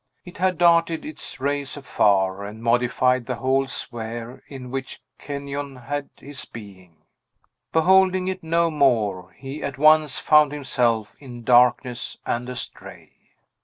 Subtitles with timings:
[0.25, 6.09] It had darted its rays afar, and modified the whole sphere in which Kenyon had
[6.17, 7.03] his being.
[7.71, 13.11] Beholding it no more, he at once found himself in darkness and astray.